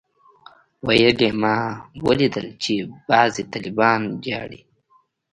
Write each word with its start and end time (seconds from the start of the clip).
ويل 0.87 1.17
يې 1.25 1.31
ما 1.41 1.55
اوليدل 2.03 2.47
چې 2.63 2.73
بعضي 3.07 3.43
طلبا 3.51 3.91
جاړي. 4.27 4.61